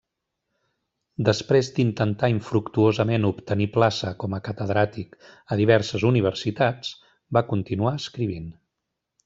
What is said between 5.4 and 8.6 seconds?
a diverses universitats, va continuar escrivint.